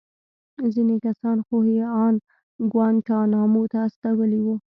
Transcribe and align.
ځينې 0.73 0.95
کسان 1.05 1.37
خو 1.45 1.57
يې 1.75 1.85
ان 2.03 2.15
گوانټانامو 2.71 3.63
ته 3.71 3.77
استولي 3.87 4.39
وو. 4.43 4.55